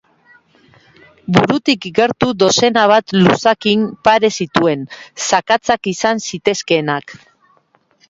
[1.35, 4.89] Burutik gertu dozena bat luzakin pare zituen,
[5.29, 7.21] zakatzak izan zitezkeenak.